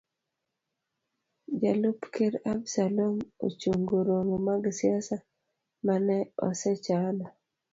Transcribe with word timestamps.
Jalup 1.61 1.99
ker 2.13 2.33
Absalom 2.53 3.15
ochungo 3.45 3.95
romo 4.07 4.35
mag 4.47 4.63
siasa 4.77 5.17
mane 5.85 6.17
osechano. 6.47 7.25